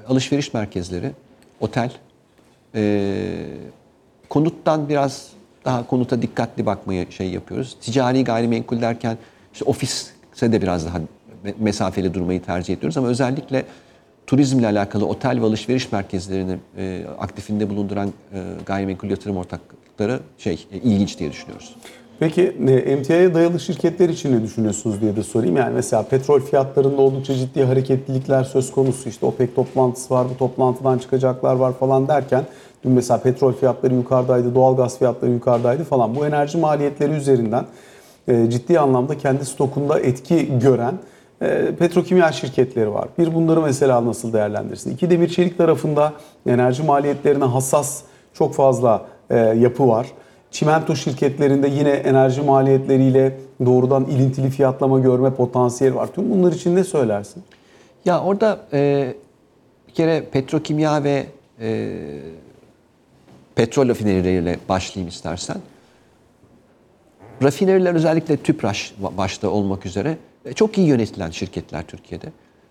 [0.08, 1.10] alışveriş merkezleri,
[1.60, 1.92] otel,
[2.74, 3.12] e,
[4.28, 5.28] konuttan biraz
[5.64, 7.76] daha konuta dikkatli bakmaya şey yapıyoruz.
[7.80, 9.18] Ticari gayrimenkul derken
[9.52, 10.98] işte ofise de biraz daha
[11.44, 13.64] me- mesafeli durmayı tercih ediyoruz ama özellikle
[14.26, 20.76] turizmle alakalı otel ve alışveriş merkezlerini e, aktifinde bulunduran e, gayrimenkul yatırım ortaklıkları şey e,
[20.76, 21.76] ilginç diye düşünüyoruz.
[22.20, 25.56] Peki e, emtiaya dayalı şirketler için ne düşünüyorsunuz diye de sorayım.
[25.56, 29.08] Yani mesela petrol fiyatlarında oldukça ciddi hareketlilikler söz konusu.
[29.08, 32.44] İşte OPEC toplantısı var, bu toplantıdan çıkacaklar var falan derken
[32.84, 36.16] dün mesela petrol fiyatları yukarıdaydı, doğalgaz fiyatları yukarıdaydı falan.
[36.16, 37.64] Bu enerji maliyetleri üzerinden
[38.28, 40.94] e, ciddi anlamda kendi stokunda etki gören
[41.42, 43.08] e, petrokimya şirketleri var.
[43.18, 44.94] Bir bunları mesela nasıl değerlendirirsin?
[44.94, 46.12] İki demir çelik tarafında
[46.46, 48.02] enerji maliyetlerine hassas
[48.34, 50.06] çok fazla e, yapı var.
[50.50, 56.08] Çimento şirketlerinde yine enerji maliyetleriyle doğrudan ilintili fiyatlama görme potansiyeli var.
[56.14, 57.42] Tüm bunlar için ne söylersin?
[58.04, 59.12] Ya orada e,
[59.88, 61.26] bir kere petrokimya ve
[61.60, 61.98] e,
[63.54, 65.56] petrol rafinerileriyle başlayayım istersen.
[67.42, 72.26] Rafineriler özellikle TÜPRAŞ başta olmak üzere e, çok iyi yönetilen şirketler Türkiye'de.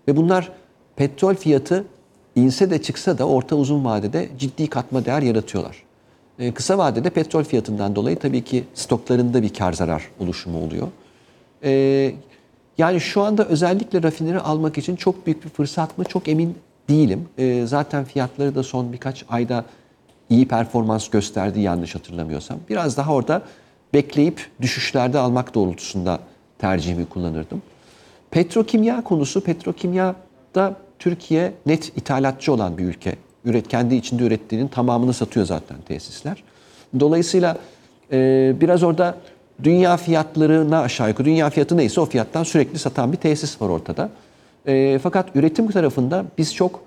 [0.08, 0.52] Ve bunlar
[0.96, 1.84] petrol fiyatı
[2.36, 5.82] inse de çıksa da orta uzun vadede ciddi katma değer yaratıyorlar.
[6.38, 10.88] E, kısa vadede petrol fiyatından dolayı tabii ki stoklarında bir kar zarar oluşumu oluyor.
[11.64, 12.12] E,
[12.78, 16.56] yani şu anda özellikle rafineri almak için çok büyük bir fırsat mı çok emin
[16.88, 17.28] değilim.
[17.38, 19.64] E, zaten fiyatları da son birkaç ayda
[20.30, 22.58] iyi performans gösterdi yanlış hatırlamıyorsam.
[22.68, 23.42] Biraz daha orada
[23.94, 26.18] bekleyip düşüşlerde almak doğrultusunda
[26.58, 27.62] tercihimi kullanırdım.
[28.30, 33.16] Petrokimya konusu, petrokimyada Türkiye net ithalatçı olan bir ülke.
[33.44, 36.42] Üret, kendi içinde ürettiğinin tamamını satıyor zaten tesisler.
[37.00, 37.58] Dolayısıyla
[38.12, 39.14] e, biraz orada
[39.62, 44.10] dünya fiyatlarına aşağı yukarı, dünya fiyatı neyse o fiyattan sürekli satan bir tesis var ortada.
[44.66, 46.80] E, fakat üretim tarafında biz çok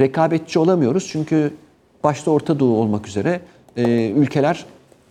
[0.00, 1.08] rekabetçi olamıyoruz.
[1.12, 1.54] Çünkü
[2.04, 3.40] başta Orta Doğu olmak üzere
[3.76, 4.64] e, ülkeler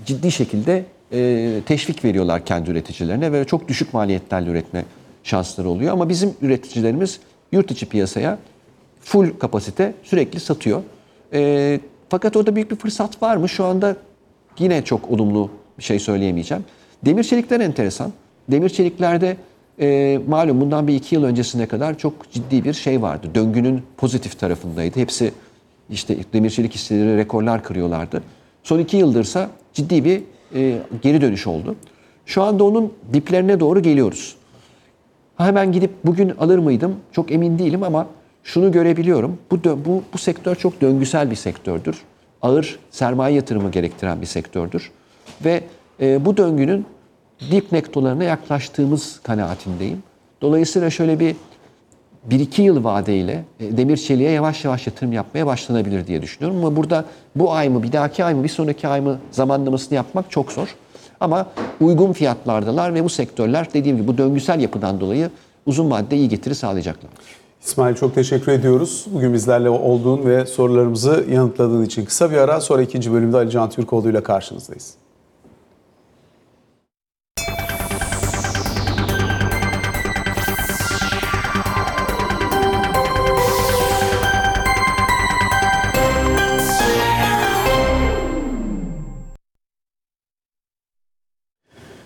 [0.06, 4.86] ciddi şekilde e, teşvik veriyorlar kendi üreticilerine ve çok düşük maliyetlerle üretme
[5.23, 5.93] şansları oluyor.
[5.93, 7.19] Ama bizim üreticilerimiz
[7.51, 8.38] yurt içi piyasaya
[9.01, 10.82] full kapasite sürekli satıyor.
[11.34, 11.79] E,
[12.10, 13.49] fakat orada büyük bir fırsat var mı?
[13.49, 13.95] Şu anda
[14.60, 16.63] yine çok olumlu bir şey söyleyemeyeceğim.
[17.06, 18.12] Demir çelikler enteresan.
[18.51, 19.38] Demir çeliklerde
[19.79, 23.27] e, malum bundan bir iki yıl öncesine kadar çok ciddi bir şey vardı.
[23.36, 24.99] Döngünün pozitif tarafındaydı.
[24.99, 25.32] Hepsi
[25.89, 28.23] işte demir çelik hisseleri rekorlar kırıyorlardı.
[28.63, 30.21] Son iki yıldırsa ciddi bir
[30.55, 31.75] e, geri dönüş oldu.
[32.25, 34.35] Şu anda onun diplerine doğru geliyoruz.
[35.37, 36.95] Hemen gidip bugün alır mıydım?
[37.11, 38.07] Çok emin değilim ama
[38.43, 39.37] şunu görebiliyorum.
[39.51, 42.01] Bu, bu, bu sektör çok döngüsel bir sektördür.
[42.41, 44.91] Ağır sermaye yatırımı gerektiren bir sektördür.
[45.45, 45.63] Ve
[46.01, 46.85] e, bu döngünün
[47.51, 50.03] dip noktalarına yaklaştığımız kanaatindeyim.
[50.41, 51.35] Dolayısıyla şöyle bir
[52.25, 56.59] bir iki yıl vadeyle e, demir çeliğe yavaş yavaş yatırım yapmaya başlanabilir diye düşünüyorum.
[56.59, 57.05] Ama burada
[57.36, 60.75] bu ay mı, bir dahaki ay mı, bir sonraki ay mı zamanlamasını yapmak çok zor.
[61.19, 61.47] Ama
[61.81, 65.29] uygun fiyatlardalar ve bu sektörler dediğim gibi bu döngüsel yapıdan dolayı
[65.65, 67.12] uzun vadede iyi getiri sağlayacaklar.
[67.65, 69.05] İsmail çok teşekkür ediyoruz.
[69.13, 73.69] Bugün bizlerle olduğun ve sorularımızı yanıtladığın için kısa bir ara sonra ikinci bölümde Ali Can
[73.69, 74.93] Türkoğlu ile karşınızdayız.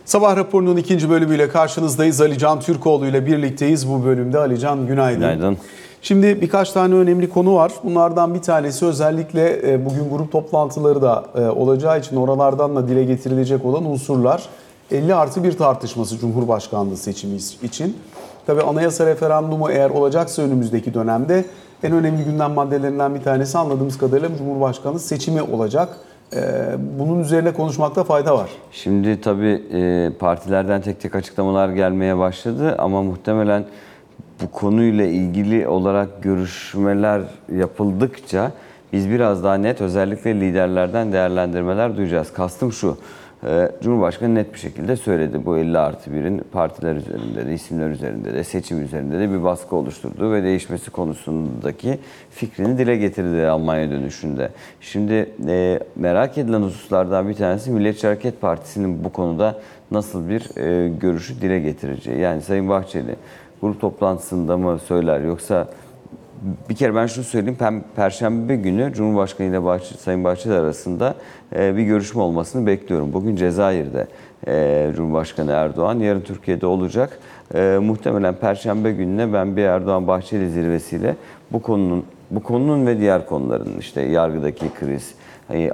[0.08, 2.22] Sabah raporunun ikinci bölümüyle karşınızdayız.
[2.22, 4.39] Ali Can Türkoğlu ile birlikteyiz bu bölümde.
[4.39, 5.20] Ali Can günaydın.
[5.20, 5.58] Günaydın.
[6.02, 7.72] Şimdi birkaç tane önemli konu var.
[7.84, 13.04] Bunlardan bir tanesi özellikle e, bugün grup toplantıları da e, olacağı için oralardan da dile
[13.04, 14.43] getirilecek olan unsurlar
[14.91, 17.98] 50 artı bir tartışması Cumhurbaşkanlığı seçimi için.
[18.46, 21.46] Tabii anayasa referandumu eğer olacaksa önümüzdeki dönemde
[21.84, 25.98] en önemli gündem maddelerinden bir tanesi anladığımız kadarıyla Cumhurbaşkanı seçimi olacak.
[26.35, 26.39] E,
[26.99, 28.49] Bunun üzerine konuşmakta fayda var.
[28.71, 33.65] Şimdi tabii e, partilerden tek tek açıklamalar gelmeye başladı ama muhtemelen
[34.41, 37.21] bu konuyla ilgili olarak görüşmeler
[37.55, 38.51] yapıldıkça
[38.93, 42.33] biz biraz daha net özellikle liderlerden değerlendirmeler duyacağız.
[42.33, 42.97] Kastım şu,
[43.84, 48.43] Cumhurbaşkanı net bir şekilde söyledi bu 50 artı 1'in partiler üzerinde de, isimler üzerinde de,
[48.43, 52.00] seçim üzerinde de bir baskı oluşturduğu ve değişmesi konusundaki
[52.32, 54.50] fikrini dile getirdi Almanya dönüşünde.
[54.82, 60.89] Şimdi e, merak edilen hususlardan bir tanesi Milliyetçi Hareket Partisi'nin bu konuda nasıl bir e,
[60.89, 62.19] görüşü dile getireceği.
[62.19, 63.15] Yani Sayın Bahçeli
[63.62, 65.67] grup toplantısında mı söyler yoksa
[66.69, 67.84] bir kere ben şunu söyleyeyim.
[67.95, 71.15] Perşembe günü Cumhurbaşkanı ile Bahçeli, Sayın Bahçeli arasında
[71.56, 73.13] e, bir görüşme olmasını bekliyorum.
[73.13, 74.08] Bugün Cezayir'de
[74.47, 77.19] e, Cumhurbaşkanı Erdoğan, yarın Türkiye'de olacak.
[77.56, 81.15] E, muhtemelen Perşembe gününe ben bir Erdoğan-Bahçeli zirvesiyle
[81.52, 85.13] bu konunun bu konunun ve diğer konuların işte yargıdaki kriz,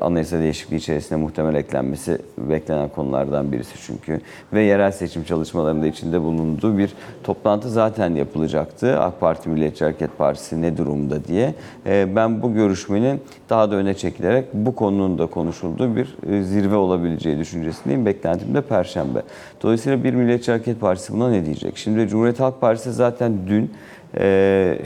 [0.01, 4.21] anayasa değişikliği içerisinde muhtemel eklenmesi beklenen konulardan birisi çünkü.
[4.53, 8.99] Ve yerel seçim çalışmalarında içinde bulunduğu bir toplantı zaten yapılacaktı.
[8.99, 11.53] AK Parti Milliyetçi Hareket Partisi ne durumda diye.
[11.85, 16.75] Ee, Ben bu görüşmenin daha da öne çekilerek bu konunun da konuşulduğu bir e, zirve
[16.75, 18.05] olabileceği düşüncesindeyim.
[18.05, 19.21] Beklentim de Perşembe.
[19.63, 21.77] Dolayısıyla bir Milliyetçi Hareket Partisi buna ne diyecek?
[21.77, 23.71] Şimdi Cumhuriyet Halk Partisi zaten dün
[24.17, 24.79] e,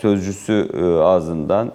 [0.00, 1.72] sözcüsü e, ağzından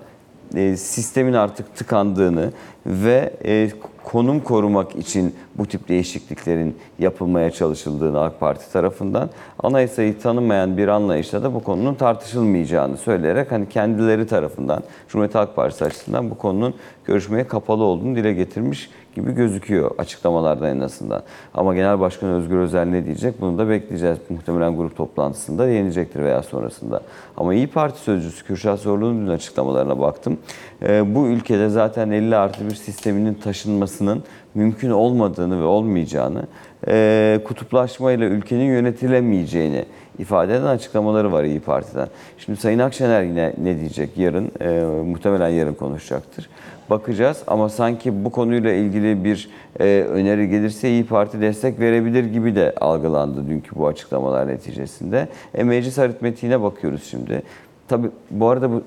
[0.55, 2.51] e, sistemin artık tıkandığını
[2.85, 3.69] ve e,
[4.03, 9.29] konum korumak için bu tip değişikliklerin yapılmaya çalışıldığını AK Parti tarafından
[9.63, 15.85] anayasayı tanımayan bir anlayışla da bu konunun tartışılmayacağını söyleyerek hani kendileri tarafından Cumhuriyet Halk Partisi
[15.85, 16.73] açısından bu konunun
[17.05, 21.23] görüşmeye kapalı olduğunu dile getirmiş gibi gözüküyor açıklamalardan en azından.
[21.53, 24.17] Ama Genel Başkan Özgür Özel ne diyecek bunu da bekleyeceğiz.
[24.29, 27.01] Muhtemelen grup toplantısında yenecektir veya sonrasında.
[27.37, 30.37] Ama İyi Parti sözcüsü Kürşat Zorlu'nun dün açıklamalarına baktım.
[30.81, 34.23] Ee, bu ülkede zaten 50 artı bir sisteminin taşınmasının
[34.55, 36.47] mümkün olmadığını ve olmayacağını,
[36.87, 39.85] e, kutuplaşmayla ülkenin yönetilemeyeceğini
[40.19, 42.07] ifade eden açıklamaları var İyi Parti'den.
[42.37, 44.51] Şimdi Sayın Akşener yine ne diyecek yarın?
[44.61, 46.49] E, muhtemelen yarın konuşacaktır.
[46.89, 52.55] Bakacağız ama sanki bu konuyla ilgili bir e, öneri gelirse İyi Parti destek verebilir gibi
[52.55, 55.27] de algılandı dünkü bu açıklamalar neticesinde.
[55.53, 57.43] E, meclis aritmetiğine bakıyoruz şimdi.
[57.87, 58.83] Tabii bu arada bu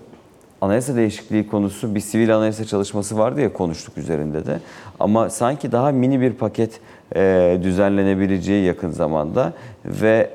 [0.60, 4.58] anayasa değişikliği konusu bir sivil anayasa çalışması vardı ya konuştuk üzerinde de.
[5.00, 6.80] Ama sanki daha mini bir paket
[7.62, 9.52] düzenlenebileceği yakın zamanda
[9.84, 10.30] ve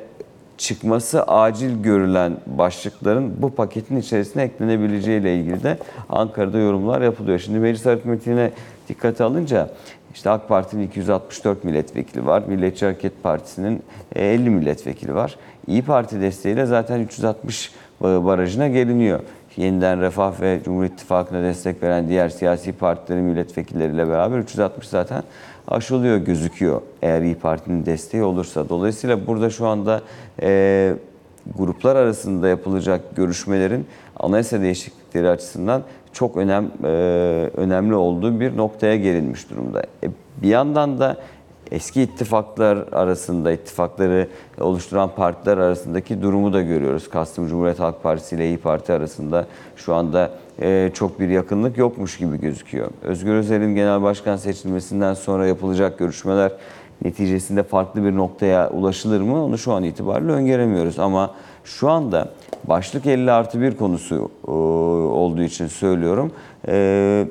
[0.58, 5.78] çıkması acil görülen başlıkların bu paketin içerisine eklenebileceği ile ilgili de
[6.10, 7.40] Ankara'da yorumlar yapılıyor.
[7.40, 8.52] Şimdi meclis aritmetiğine
[8.90, 9.70] dikkate alınca
[10.14, 12.44] işte AK Parti'nin 264 milletvekili var.
[12.48, 13.84] Milliyetçi Hareket Partisi'nin
[14.16, 15.36] e, 50 milletvekili var.
[15.68, 19.20] İyi Parti desteğiyle zaten 360 barajına geliniyor.
[19.58, 25.24] Yeniden Refah ve Cumhur İttifakı'na destek veren diğer siyasi partilerin milletvekilleriyle beraber 360 zaten
[25.68, 28.70] aşılıyor gözüküyor eğer İyi Parti'nin desteği olursa.
[28.70, 30.02] Dolayısıyla burada şu anda
[30.42, 30.94] e,
[31.58, 33.88] gruplar arasında yapılacak görüşmelerin
[34.20, 36.88] anayasa değişiklikleri açısından çok önem e,
[37.58, 39.82] önemli olduğu bir noktaya gelinmiş durumda.
[40.04, 40.10] E,
[40.42, 41.18] bir yandan da
[41.72, 44.28] eski ittifaklar arasında, ittifakları
[44.60, 47.10] oluşturan partiler arasındaki durumu da görüyoruz.
[47.10, 52.18] Kastım Cumhuriyet Halk Partisi ile İyi Parti arasında şu anda e, çok bir yakınlık yokmuş
[52.18, 52.92] gibi gözüküyor.
[53.04, 56.52] Özgür Özel'in genel başkan seçilmesinden sonra yapılacak görüşmeler
[57.04, 59.44] neticesinde farklı bir noktaya ulaşılır mı?
[59.44, 61.00] Onu şu an itibariyle öngöremiyoruz.
[61.00, 61.32] Ama
[61.64, 62.30] şu anda
[62.64, 66.32] başlık 50 artı 1 konusu e, olduğu için söylüyorum.
[66.68, 67.28] E,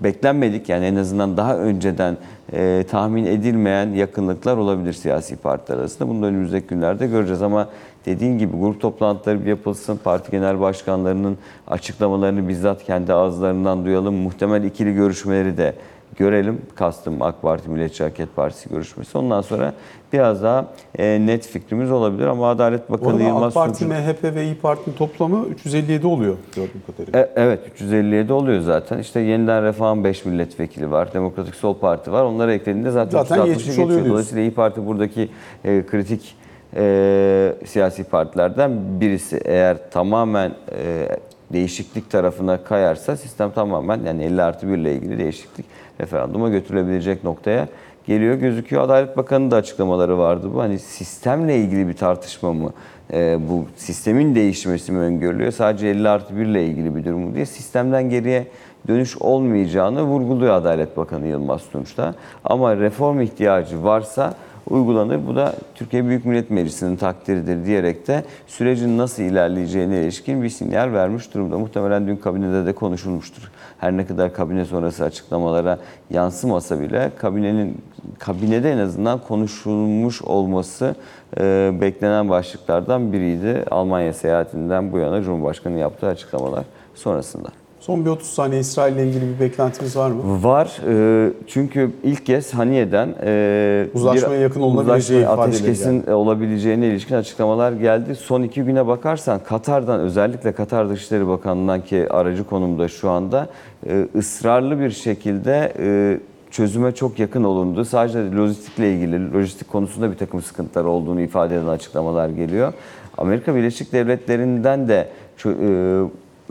[0.00, 2.16] beklenmedik yani en azından daha önceden
[2.52, 6.08] e, tahmin edilmeyen yakınlıklar olabilir siyasi partiler arasında.
[6.08, 7.68] Bunu da önümüzdeki günlerde göreceğiz ama
[8.06, 14.14] dediğin gibi grup toplantıları bir yapılsın, parti genel başkanlarının açıklamalarını bizzat kendi ağızlarından duyalım.
[14.14, 15.74] Muhtemel ikili görüşmeleri de
[16.18, 16.60] görelim.
[16.74, 19.18] Kastım AK Parti Milliyetçi Hareket Partisi görüşmesi.
[19.18, 19.72] Ondan sonra
[20.12, 20.66] biraz daha
[20.98, 24.54] e, net fikrimiz olabilir ama Adalet Bakanı arada Yılmaz AK Parti, Tunç'un- MHP ve İyi
[24.54, 27.20] Parti'nin toplamı 357 oluyor gördüğüm kadarıyla.
[27.20, 28.98] E, Evet 357 oluyor zaten.
[28.98, 31.14] İşte yeniden Refah'ın 5 milletvekili var.
[31.14, 32.22] Demokratik Sol Parti var.
[32.24, 33.86] Onları eklediğinde zaten, Zaten 360'ı geçmiş geçiyor.
[33.88, 34.06] oluyor.
[34.06, 35.28] Dolayısıyla İyi Parti buradaki
[35.64, 36.36] e, kritik
[36.76, 39.40] e, siyasi partilerden birisi.
[39.44, 41.08] Eğer tamamen e,
[41.52, 45.66] değişiklik tarafına kayarsa sistem tamamen yani 50 artı 1 ile ilgili değişiklik
[46.00, 47.68] referanduma götürülebilecek noktaya
[48.06, 48.82] geliyor gözüküyor.
[48.82, 50.62] Adalet Bakanı'nın da açıklamaları vardı bu.
[50.62, 52.72] Hani sistemle ilgili bir tartışma mı?
[53.12, 55.52] Ee, bu sistemin değişmesi mi öngörülüyor?
[55.52, 58.46] Sadece 50 artı 1 ile ilgili bir durum diye sistemden geriye
[58.88, 62.14] dönüş olmayacağını vurguluyor Adalet Bakanı Yılmaz Tunç'ta.
[62.44, 64.34] Ama reform ihtiyacı varsa
[64.70, 65.26] uygulanır.
[65.26, 70.92] Bu da Türkiye Büyük Millet Meclisi'nin takdiridir diyerek de sürecin nasıl ilerleyeceğine ilişkin bir sinyal
[70.92, 71.58] vermiş durumda.
[71.58, 73.50] Muhtemelen dün kabinede de konuşulmuştur.
[73.78, 75.78] Her ne kadar kabine sonrası açıklamalara
[76.10, 77.82] yansımasa bile kabinenin
[78.18, 80.94] kabinede en azından konuşulmuş olması
[81.40, 83.64] e, beklenen başlıklardan biriydi.
[83.70, 87.63] Almanya seyahatinden bu yana Cumhurbaşkanı yaptığı açıklamalar sonrasında.
[87.86, 90.42] Son bir 30 saniye İsrail ile ilgili bir beklentimiz var mı?
[90.42, 97.14] Var e, çünkü ilk kez Haniye'den e, Uzlaşmaya yakın olunabileceği uzlaşma, ifadeleri ateşkesin olabileceğine ilişkin
[97.14, 98.14] açıklamalar geldi.
[98.14, 103.48] Son iki güne bakarsan Katar'dan özellikle Katar Dışişleri Bakanlığı'ndan ki aracı konumda şu anda
[103.86, 106.18] e, ısrarlı bir şekilde e,
[106.50, 107.84] çözüme çok yakın olundu.
[107.84, 112.72] Sadece lojistikle ilgili, lojistik konusunda bir takım sıkıntılar olduğunu ifade eden açıklamalar geliyor.
[113.18, 115.08] Amerika Birleşik Devletleri'nden de
[115.46, 116.02] e,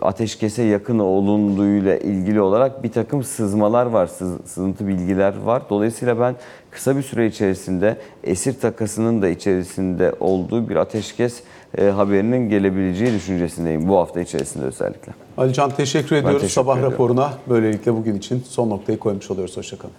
[0.02, 5.62] ateşkese yakın olunduğuyla ilgili olarak bir takım sızmalar var, sız- sızıntı bilgiler var.
[5.70, 6.34] Dolayısıyla ben
[6.70, 11.42] kısa bir süre içerisinde esir takasının da içerisinde olduğu bir ateşkes
[11.78, 15.12] e, haberinin gelebileceği düşüncesindeyim bu hafta içerisinde özellikle.
[15.36, 16.92] Alican teşekkür ediyoruz teşekkür sabah ediyorum.
[16.92, 17.32] raporuna.
[17.48, 19.56] Böylelikle bugün için son noktayı koymuş oluyoruz.
[19.56, 19.94] Hoşçakalın.